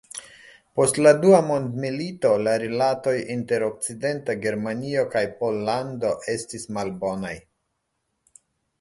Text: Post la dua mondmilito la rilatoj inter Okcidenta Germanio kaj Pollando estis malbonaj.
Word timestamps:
Post 0.77 0.95
la 1.07 1.11
dua 1.25 1.41
mondmilito 1.49 2.31
la 2.47 2.55
rilatoj 2.65 3.15
inter 3.35 3.67
Okcidenta 3.69 4.39
Germanio 4.49 5.07
kaj 5.15 5.25
Pollando 5.45 6.19
estis 6.37 6.71
malbonaj. 6.81 7.39